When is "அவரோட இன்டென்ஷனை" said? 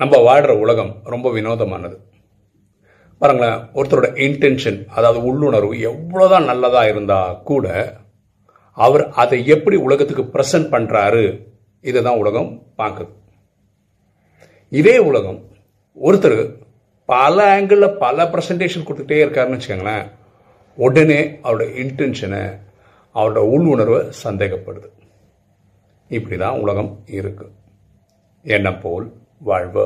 21.44-22.44